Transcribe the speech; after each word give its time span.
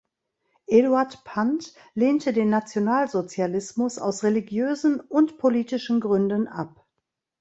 Eduard 0.65 1.23
Pant 1.25 1.75
lehnte 1.93 2.33
den 2.33 2.49
Nationalsozialismus 2.49 3.99
aus 3.99 4.23
religiösen 4.23 4.99
und 4.99 5.37
politischen 5.37 5.99
Gründen 6.01 6.47
ab. 6.47 6.87